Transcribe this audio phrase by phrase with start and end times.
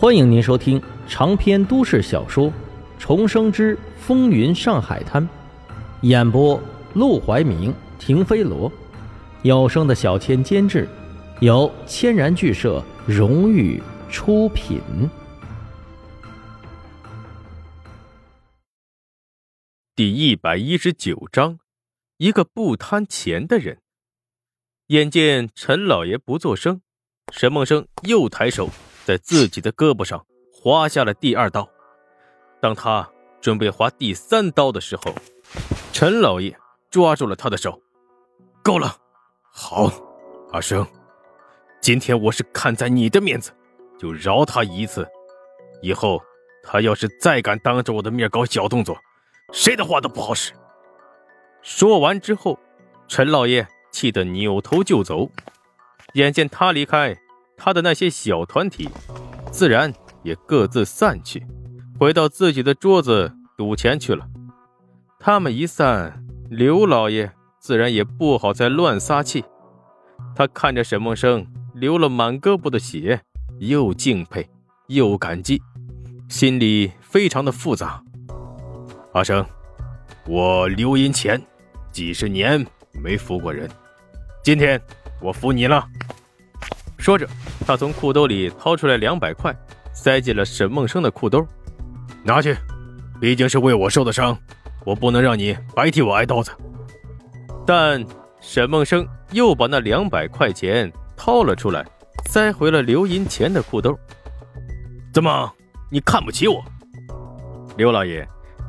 [0.00, 2.46] 欢迎您收听长篇都市小说
[2.98, 5.22] 《重生之风云上海滩》，
[6.00, 6.58] 演播：
[6.94, 8.72] 陆怀明、停飞罗，
[9.42, 10.88] 有声的小千监制，
[11.42, 13.78] 由千然剧社荣誉
[14.08, 14.80] 出品。
[19.94, 21.58] 第一百一十九章，
[22.16, 23.82] 一个不贪钱的人。
[24.86, 26.80] 眼见陈老爷不作声，
[27.34, 28.70] 沈梦生又抬手。
[29.10, 31.68] 在自己的胳膊上划下了第二刀。
[32.60, 35.12] 当他准备划第三刀的时候，
[35.92, 36.56] 陈老爷
[36.90, 37.82] 抓住了他的手。
[38.62, 38.96] 够了，
[39.50, 39.90] 好，
[40.52, 40.86] 阿生，
[41.80, 43.50] 今天我是看在你的面子，
[43.98, 45.04] 就饶他一次。
[45.82, 46.22] 以后
[46.62, 48.96] 他要是再敢当着我的面搞小动作，
[49.52, 50.52] 谁的话都不好使。
[51.62, 52.56] 说完之后，
[53.08, 55.28] 陈老爷气得扭头就走。
[56.12, 57.20] 眼见他离开。
[57.62, 58.88] 他的那些小团体，
[59.52, 59.92] 自然
[60.22, 61.46] 也各自散去，
[61.98, 64.26] 回到自己的桌子赌钱去了。
[65.18, 67.30] 他们一散，刘老爷
[67.60, 69.44] 自然也不好再乱撒气。
[70.34, 73.20] 他看着沈梦生流了满胳膊的血，
[73.58, 74.48] 又敬佩
[74.86, 75.60] 又感激，
[76.30, 78.02] 心里非常的复杂。
[79.12, 79.44] 阿生，
[80.26, 81.38] 我刘银钱
[81.92, 83.68] 几十年没服过人，
[84.42, 84.80] 今天
[85.20, 85.86] 我服你了。
[87.00, 87.26] 说着，
[87.66, 89.52] 他从裤兜里掏出来两百块，
[89.92, 91.44] 塞进了沈梦生的裤兜，
[92.22, 92.54] 拿去，
[93.18, 94.36] 毕竟是为我受的伤，
[94.84, 96.52] 我不能让你白替我挨刀子。
[97.66, 98.04] 但
[98.40, 101.84] 沈梦生又把那两百块钱掏了出来，
[102.26, 103.98] 塞回了刘银钱的裤兜。
[105.12, 105.50] 怎么，
[105.90, 106.62] 你看不起我？
[107.76, 108.28] 刘老爷，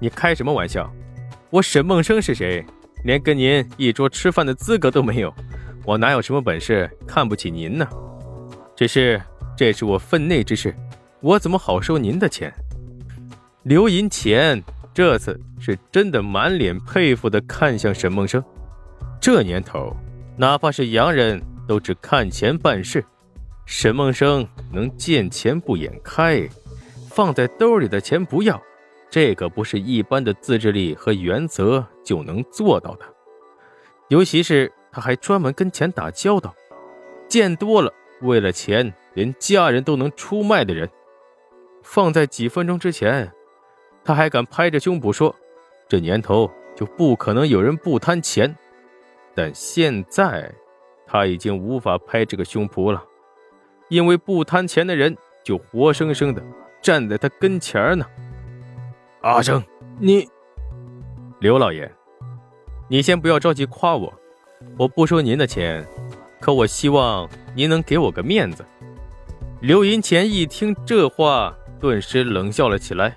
[0.00, 0.88] 你开什么玩笑？
[1.50, 2.64] 我沈梦生是谁？
[3.04, 5.34] 连跟您一桌吃饭的资格都没有，
[5.84, 7.84] 我哪有什么本事看不起您呢？
[8.74, 9.20] 只是
[9.56, 10.74] 这是我分内之事，
[11.20, 12.52] 我怎么好收您的钱？
[13.64, 18.42] 刘银钱这次是真的满脸佩服的看向沈梦生。
[19.20, 19.94] 这年头，
[20.36, 23.04] 哪怕是洋人都只看钱办事，
[23.66, 26.48] 沈梦生能见钱不眼开，
[27.08, 28.60] 放在兜里的钱不要，
[29.08, 33.04] 这可不是一般的自制力和原则就能做到的。
[34.08, 36.52] 尤其是他还专门跟钱打交道，
[37.28, 37.92] 见多了。
[38.22, 40.88] 为了钱，连家人都能出卖的人，
[41.82, 43.30] 放在几分钟之前，
[44.04, 45.34] 他还敢拍着胸脯说
[45.88, 48.56] ：“这年头就不可能有人不贪钱。”
[49.34, 50.52] 但现在，
[51.06, 53.02] 他已经无法拍这个胸脯了，
[53.88, 56.42] 因为不贪钱的人就活生生的
[56.80, 58.06] 站在他跟前呢。
[59.22, 59.62] 阿生，
[59.98, 60.28] 你，
[61.40, 61.90] 刘老爷，
[62.88, 64.12] 你先不要着急夸我，
[64.76, 65.86] 我不收您的钱。
[66.40, 68.64] 可我希望您能给我个面子。
[69.60, 73.14] 刘银钱一听这话，顿时冷笑了起来。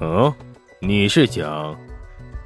[0.00, 0.32] 嗯，
[0.80, 1.76] 你是想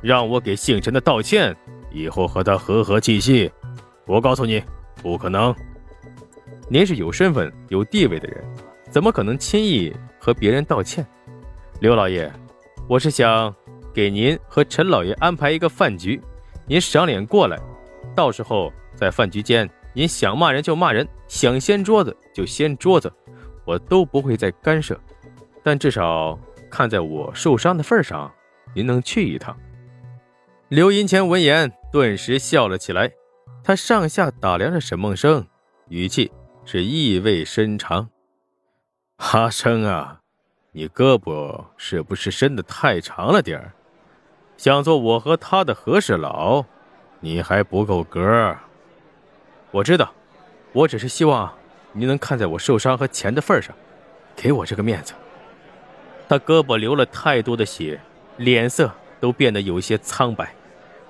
[0.00, 1.54] 让我给姓陈的道歉，
[1.90, 3.50] 以后和他和和气气？
[4.06, 4.62] 我告诉你，
[5.02, 5.54] 不可能。
[6.68, 8.44] 您是有身份、有地位的人，
[8.90, 11.06] 怎么可能轻易和别人道歉？
[11.80, 12.30] 刘老爷，
[12.88, 13.54] 我是想
[13.92, 16.20] 给您和陈老爷安排一个饭局，
[16.66, 17.58] 您赏脸过来，
[18.14, 18.72] 到时候。
[18.94, 23.12] 在饭局间，您想骂人就骂人，想掀桌子就掀桌子，
[23.64, 24.98] 我都不会再干涉。
[25.62, 26.38] 但至少
[26.70, 28.32] 看在我受伤的份上，
[28.74, 29.56] 您能去一趟。
[30.68, 33.10] 刘银钱闻言，顿时笑了起来。
[33.64, 35.46] 他上下打量着沈梦生，
[35.88, 36.30] 语气
[36.64, 38.08] 是意味深长
[39.16, 40.20] ：“阿生啊，
[40.72, 43.72] 你胳膊是不是伸得太长了点儿？
[44.56, 46.64] 想做我和他的和事佬，
[47.20, 48.56] 你还不够格。”
[49.70, 50.12] 我知道，
[50.72, 51.52] 我只是希望
[51.92, 53.74] 你能看在我受伤和钱的份上，
[54.34, 55.12] 给我这个面子。
[56.28, 58.00] 他胳膊流了太多的血，
[58.36, 58.90] 脸色
[59.20, 60.54] 都变得有些苍白，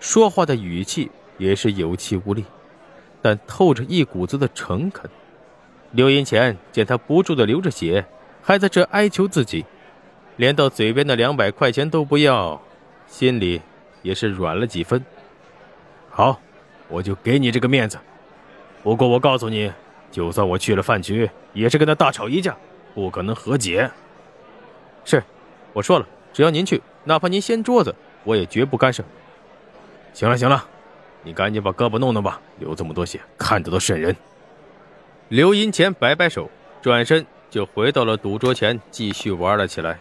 [0.00, 2.44] 说话的语气也是有气无力，
[3.22, 5.08] 但透着一股子的诚恳。
[5.92, 8.04] 刘银钱见他不住的流着血，
[8.42, 9.64] 还在这哀求自己，
[10.36, 12.60] 连到嘴边的两百块钱都不要，
[13.06, 13.62] 心里
[14.02, 15.04] 也是软了几分。
[16.10, 16.40] 好，
[16.88, 17.98] 我就给你这个面子。
[18.82, 19.72] 不过我告诉你，
[20.10, 22.56] 就算我去了饭局，也是跟他大吵一架，
[22.94, 23.90] 不可能和解。
[25.04, 25.22] 是，
[25.72, 27.94] 我说了，只要您去，哪怕您掀桌子，
[28.24, 29.04] 我也绝不干涉。
[30.14, 30.64] 行了行了，
[31.22, 34.16] 你赶紧把胳膊弄弄吧，流这么多血，看着都瘆人。
[35.28, 39.98] 刘银钱摆摆手，转身就回到了赌桌前，继续玩了起来。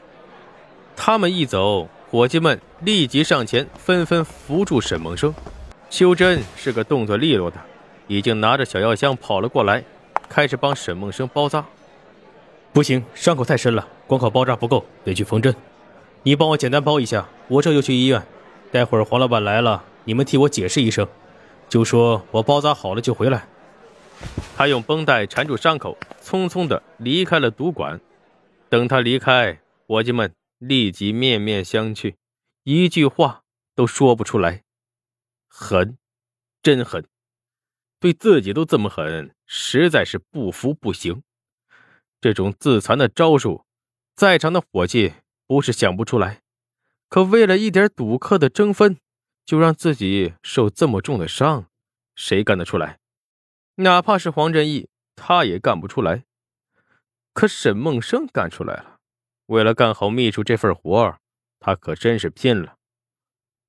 [0.95, 5.33] 他们一走，伙计们立即上前，纷纷扶住沈梦生。
[5.89, 7.57] 修真是个动作利落的。
[8.07, 9.83] 已经拿着小药箱跑了过来，
[10.27, 11.65] 开始帮沈梦生包扎。
[12.73, 15.55] 不行，伤口太深了，光靠包扎不够，得去缝针。
[16.23, 18.21] 你帮我简单包一下，我这就去医院。
[18.71, 21.07] 待会儿黄老板来了，你们替我解释一声，
[21.69, 23.47] 就说我包扎好了就回来。
[24.55, 27.99] 他用绷带缠住伤口，匆匆的离开了赌馆。
[28.69, 32.15] 等他离开，伙计们立即面面相觑，
[32.63, 33.41] 一句话
[33.75, 34.63] 都说不出来。
[35.47, 35.97] 狠，
[36.61, 37.05] 真狠，
[37.99, 41.23] 对自己都这么狠，实在是不服不行。
[42.21, 43.63] 这种自残的招数，
[44.15, 45.13] 在场的伙计
[45.45, 46.41] 不是想不出来，
[47.09, 48.97] 可为了一点赌客的争分，
[49.45, 51.67] 就让自己受这么重的伤，
[52.15, 52.99] 谁干得出来？
[53.75, 56.23] 哪怕是黄振义，他也干不出来。
[57.33, 58.97] 可沈梦生干出来了。
[59.45, 61.17] 为了干好秘书这份活
[61.59, 62.75] 他可真是拼了。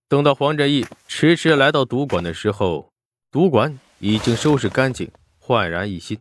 [0.09, 2.91] 等到黄振义迟迟来到赌馆的时候，
[3.31, 6.19] 赌馆已经收拾干净，焕然一新。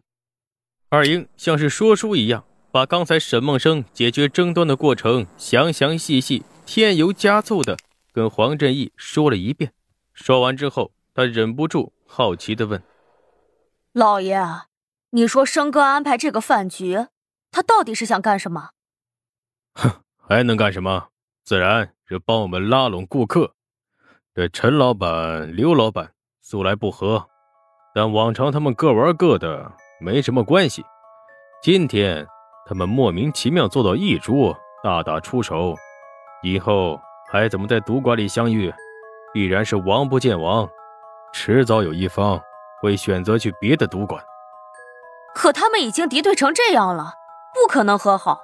[0.89, 7.77] 二英像是说书一样，把刚才沈梦生解决争端的过程详详细细、添油加醋的
[8.11, 9.73] 跟黄振义说了一遍。
[10.13, 12.81] 说完之后，他忍不住好奇的问。
[13.93, 14.39] 老爷，
[15.11, 17.07] 你说生哥安排这个饭局，
[17.51, 18.71] 他到底是想干什么？
[19.73, 21.09] 哼，还能干什么？
[21.43, 23.53] 自然是帮我们拉拢顾客。
[24.33, 27.29] 这陈老板、刘老板素来不和，
[27.97, 30.85] 但往常他们各玩各的，没什么关系。
[31.63, 32.27] 今天
[32.63, 35.73] 他们莫名其妙坐到一桌，大打出手，
[36.43, 37.01] 以后
[37.31, 38.71] 还怎么在赌馆里相遇？
[39.33, 40.69] 必然是王不见王，
[41.33, 42.39] 迟早有一方。
[42.79, 44.23] 会选择去别的赌馆，
[45.33, 47.15] 可他们已经敌对成这样了，
[47.51, 48.41] 不可能和好。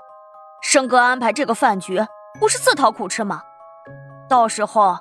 [0.63, 2.03] 生哥安排这个饭局，
[2.39, 3.43] 不是自讨苦吃吗？
[4.27, 4.97] 到时候，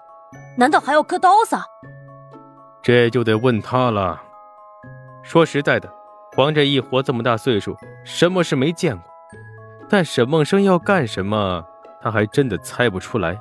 [0.59, 1.57] 难道还要割刀子？
[2.83, 4.21] 这就得问他了。
[5.23, 5.93] 说实在的，
[6.37, 9.05] 黄振义活这么大岁数，什么事没见过？
[9.89, 11.65] 但沈梦生要干什么，
[12.01, 13.41] 他还真的猜不出来。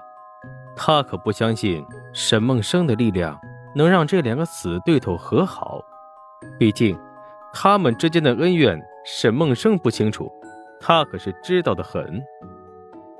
[0.75, 3.39] 他可不相信沈梦生的力量。
[3.73, 5.81] 能让这两个死对头和好，
[6.59, 6.99] 毕竟
[7.53, 10.29] 他们之间的恩怨，沈梦生不清楚，
[10.77, 12.21] 他可是知道的很。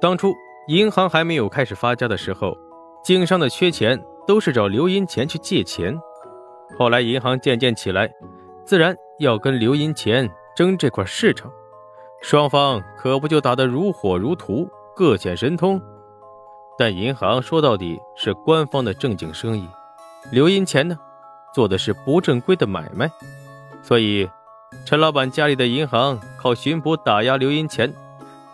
[0.02, 0.34] 当初
[0.68, 2.54] 银行还没有开始发家的时候，
[3.02, 3.98] 经商的缺钱
[4.28, 5.98] 都是找刘银钱去借钱。
[6.78, 8.12] 后来银行渐渐起来，
[8.72, 11.52] 自然要跟刘银钱争这块市场，
[12.22, 14.66] 双方可不就打得如火如荼，
[14.96, 15.82] 各显神通。
[16.78, 19.68] 但银行说到底是官方的正经生意。
[20.32, 20.98] 刘银钱呢，
[21.54, 23.12] 做的是不正规的买卖，
[23.82, 24.30] 所以
[24.86, 27.94] 陈老板家里的银行靠巡捕打压刘银钱，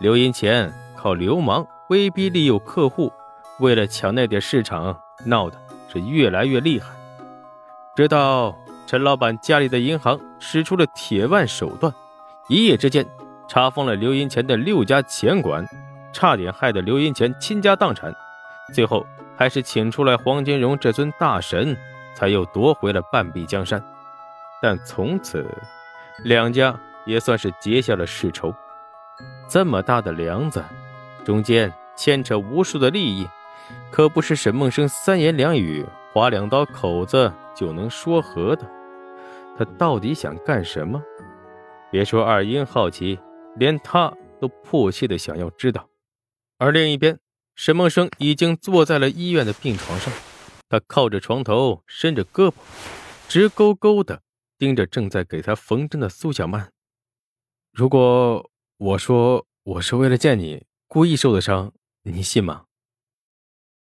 [0.00, 3.12] 刘银钱靠流氓威逼利诱客户，
[3.60, 5.56] 为了抢那点市场，闹的
[5.86, 6.88] 是越来越厉害。
[7.94, 8.56] 直到
[8.88, 11.92] 陈老板家里的银行使出了铁腕手段，
[12.48, 13.06] 一夜之间
[13.46, 15.62] 查封了刘银钱的六家钱馆，
[16.10, 18.10] 差点害得刘银钱倾家荡产，
[18.74, 19.06] 最后。
[19.36, 21.76] 还是请出来黄金荣这尊大神，
[22.16, 23.80] 才又夺回了半壁江山。
[24.60, 25.46] 但从此，
[26.24, 26.74] 两家
[27.04, 28.52] 也算是结下了世仇。
[29.46, 30.64] 这么大的梁子，
[31.24, 33.28] 中间牵扯无数的利益，
[33.92, 38.66] 可不是沈梦生三言两语划两刀口子就能说和的。
[39.58, 41.02] 他到底想干什么？
[41.90, 43.18] 别说二英好奇，
[43.56, 45.88] 连他都迫切的想要知道。
[46.58, 47.18] 而另一边，
[47.56, 50.14] 沈梦生已经坐在了医院的病床上，
[50.68, 52.54] 他靠着床头，伸着胳膊，
[53.26, 54.22] 直勾勾的
[54.56, 56.70] 盯着正在给他缝针的苏小曼。
[57.72, 61.72] 如果我说我是为了见你故意受的伤，
[62.04, 62.66] 你信吗？